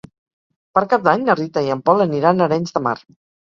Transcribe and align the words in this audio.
Per 0.77 0.83
Cap 0.93 1.03
d'Any 1.09 1.27
na 1.27 1.35
Rita 1.41 1.63
i 1.69 1.71
en 1.77 1.85
Pol 1.91 2.03
aniran 2.09 2.41
a 2.47 2.51
Arenys 2.51 2.77
de 2.81 2.85
Mar. 2.89 2.97